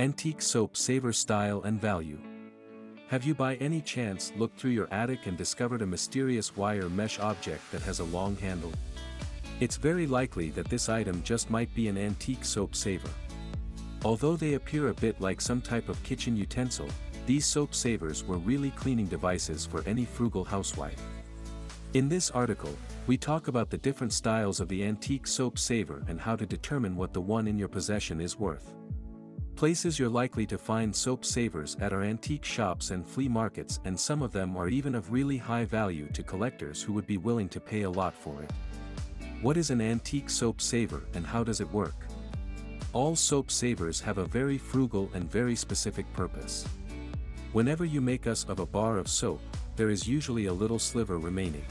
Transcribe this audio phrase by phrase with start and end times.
[0.00, 2.20] Antique soap saver style and value.
[3.08, 7.18] Have you by any chance looked through your attic and discovered a mysterious wire mesh
[7.18, 8.72] object that has a long handle?
[9.58, 13.10] It's very likely that this item just might be an antique soap saver.
[14.04, 16.88] Although they appear a bit like some type of kitchen utensil,
[17.26, 21.02] these soap savers were really cleaning devices for any frugal housewife.
[21.94, 22.76] In this article,
[23.08, 26.94] we talk about the different styles of the antique soap saver and how to determine
[26.94, 28.77] what the one in your possession is worth.
[29.58, 33.98] Places you're likely to find soap savers at are antique shops and flea markets and
[33.98, 37.48] some of them are even of really high value to collectors who would be willing
[37.48, 38.52] to pay a lot for it.
[39.42, 42.06] What is an antique soap saver and how does it work?
[42.92, 46.64] All soap savers have a very frugal and very specific purpose.
[47.52, 49.40] Whenever you make us of a bar of soap,
[49.74, 51.66] there is usually a little sliver remaining.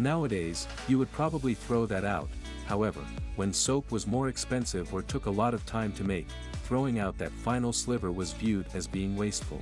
[0.00, 2.28] Nowadays, you would probably throw that out,
[2.68, 3.00] however,
[3.36, 6.28] when soap was more expensive or took a lot of time to make,
[6.64, 9.60] throwing out that final sliver was viewed as being wasteful.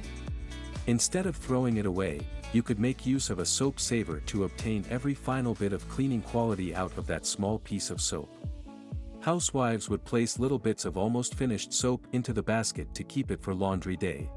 [0.89, 2.21] Instead of throwing it away,
[2.53, 6.21] you could make use of a soap saver to obtain every final bit of cleaning
[6.23, 8.29] quality out of that small piece of soap.
[9.21, 13.41] Housewives would place little bits of almost finished soap into the basket to keep it
[13.41, 14.29] for laundry day.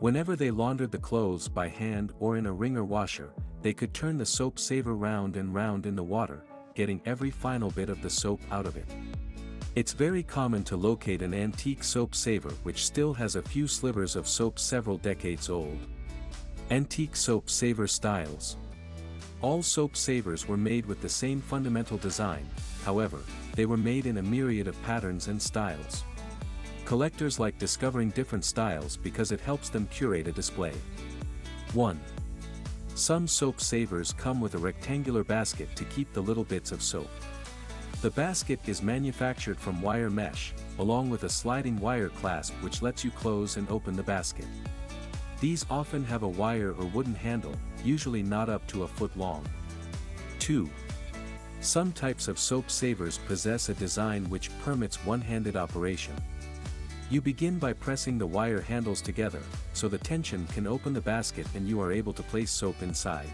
[0.00, 4.18] Whenever they laundered the clothes by hand or in a wringer washer, they could turn
[4.18, 8.10] the soap saver round and round in the water, getting every final bit of the
[8.10, 8.86] soap out of it.
[9.74, 14.16] It's very common to locate an antique soap saver which still has a few slivers
[14.16, 15.78] of soap several decades old.
[16.70, 18.56] Antique Soap Saver Styles
[19.42, 22.48] All soap savers were made with the same fundamental design,
[22.84, 23.18] however,
[23.54, 26.04] they were made in a myriad of patterns and styles.
[26.86, 30.72] Collectors like discovering different styles because it helps them curate a display.
[31.74, 32.00] 1.
[32.94, 37.08] Some soap savers come with a rectangular basket to keep the little bits of soap.
[38.02, 43.02] The basket is manufactured from wire mesh, along with a sliding wire clasp which lets
[43.02, 44.46] you close and open the basket.
[45.40, 49.44] These often have a wire or wooden handle, usually not up to a foot long.
[50.40, 50.68] 2.
[51.60, 56.14] Some types of soap savers possess a design which permits one-handed operation.
[57.12, 59.42] You begin by pressing the wire handles together,
[59.74, 63.28] so the tension can open the basket and you are able to place soap inside.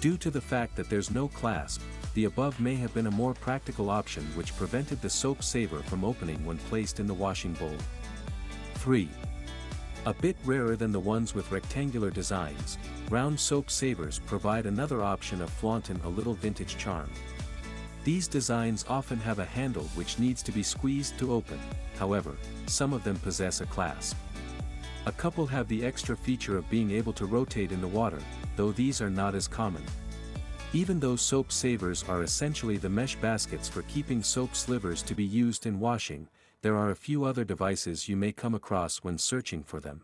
[0.00, 1.82] Due to the fact that there's no clasp,
[2.14, 6.04] the above may have been a more practical option which prevented the soap saver from
[6.04, 7.76] opening when placed in the washing bowl.
[8.74, 9.08] 3.
[10.06, 12.76] A bit rarer than the ones with rectangular designs,
[13.08, 17.08] round soap savers provide another option of flaunting a little vintage charm.
[18.10, 21.60] These designs often have a handle which needs to be squeezed to open,
[21.96, 24.16] however, some of them possess a clasp.
[25.06, 28.18] A couple have the extra feature of being able to rotate in the water,
[28.56, 29.84] though these are not as common.
[30.72, 35.22] Even though soap savers are essentially the mesh baskets for keeping soap slivers to be
[35.24, 36.28] used in washing,
[36.62, 40.02] there are a few other devices you may come across when searching for them.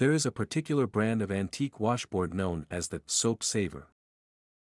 [0.00, 3.91] There is a particular brand of antique washboard known as the soap saver.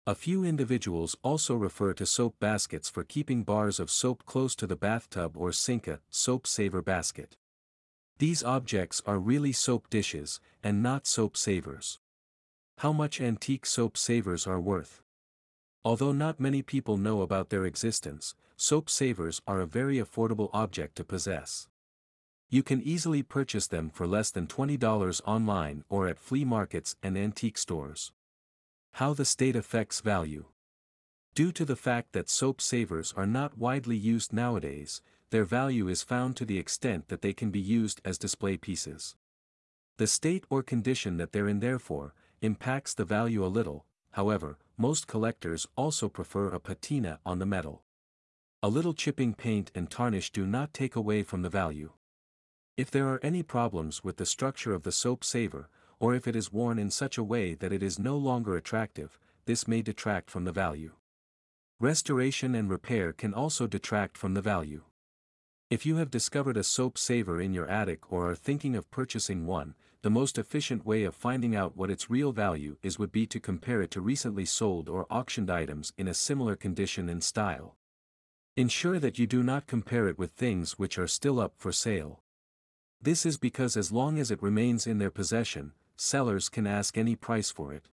[0.08, 4.68] A few individuals also refer to soap baskets for keeping bars of soap close to
[4.68, 7.38] the bathtub or sink a soap saver basket.
[8.20, 11.98] These objects are really soap dishes, and not soap savers.
[12.78, 15.02] How much antique soap savers are worth?
[15.84, 20.98] Although not many people know about their existence, soap savers are a very affordable object
[20.98, 21.68] to possess.
[22.48, 27.18] You can easily purchase them for less than $20 online or at flea markets and
[27.18, 28.12] antique stores.
[29.00, 30.46] How the state affects value.
[31.34, 35.02] Due to the fact that soap savers are not widely used nowadays,
[35.32, 39.18] their value is found to the extent that they can be used as display pieces.
[39.98, 45.08] The state or condition that they're in therefore, impacts the value a little, however, most
[45.08, 47.84] collectors also prefer a patina on the metal.
[48.64, 51.92] A little chipping paint and tarnish do not take away from the value.
[52.78, 55.70] If there are any problems with the structure of the soap saver,
[56.00, 59.20] or if it is worn in such a way that it is no longer attractive,
[59.46, 60.92] this may detract from the value.
[61.80, 64.84] Restoration and repair can also detract from the value.
[65.70, 69.46] If you have discovered a soap saver in your attic or are thinking of purchasing
[69.46, 73.26] one, the most efficient way of finding out what its real value is would be
[73.26, 77.76] to compare it to recently sold or auctioned items in a similar condition and style.
[78.56, 82.22] Ensure that you do not compare it with things which are still up for sale.
[83.02, 87.16] This is because as long as it remains in their possession, sellers can ask any
[87.16, 87.90] price for it.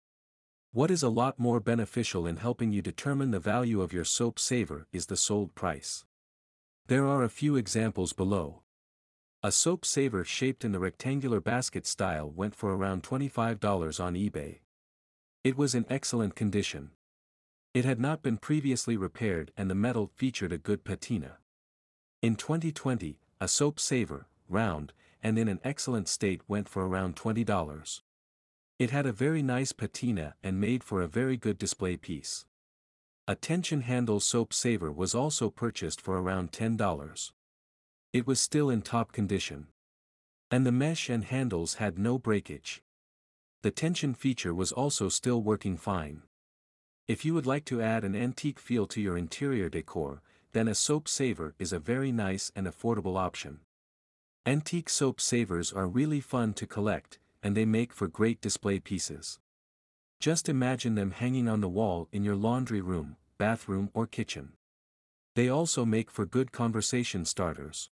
[0.72, 4.38] What is a lot more beneficial in helping you determine the value of your soap
[4.38, 6.06] saver is the sold price.
[6.88, 8.62] There are a few examples below.
[9.44, 14.60] A soap saver shaped in the rectangular basket style went for around $25 on eBay.
[15.44, 16.92] It was in excellent condition.
[17.74, 21.38] It had not been previously repaired and the metal featured a good patina.
[22.22, 24.94] In 2020, a soap saver, round,
[25.28, 28.02] and in an excellent state went for around $20.
[28.80, 32.46] It had a very nice patina and made for a very good display piece.
[33.28, 37.32] A tension handle soap saver was also purchased for around $10.
[38.14, 39.68] It was still in top condition.
[40.50, 42.82] And the mesh and handles had no breakage.
[43.64, 46.22] The tension feature was also still working fine.
[47.10, 50.22] If you would like to add an antique feel to your interior decor,
[50.54, 53.60] then a soap saver is a very nice and affordable option.
[54.48, 59.40] Antique soap savers are really fun to collect, and they make for great display pieces.
[60.22, 64.54] Just imagine them hanging on the wall in your laundry room, bathroom or kitchen.
[65.36, 67.90] They also make for good conversation starters.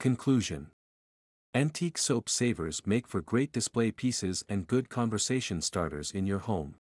[0.00, 0.72] Conclusion
[1.54, 6.74] Antique soap savers make for great display pieces and good conversation starters in your home.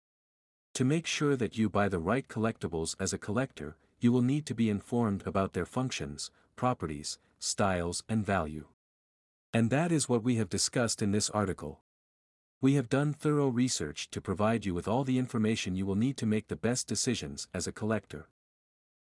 [0.74, 4.46] To make sure that you buy the right collectibles as a collector, you will need
[4.46, 8.68] to be informed about their functions, properties, styles and value.
[9.56, 11.80] And that is what we have discussed in this article.
[12.60, 16.18] We have done thorough research to provide you with all the information you will need
[16.18, 18.28] to make the best decisions as a collector.